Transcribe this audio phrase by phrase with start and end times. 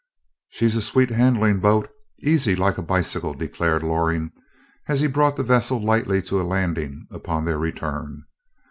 [0.49, 1.87] "She's a sweet handling boat
[2.23, 4.31] easy like a bicycle," declared Loring
[4.87, 8.23] as he brought the vessel lightly to a landing upon their return.